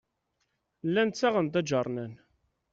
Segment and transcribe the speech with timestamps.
[0.87, 2.13] Llan ttaɣen-d aǧernan.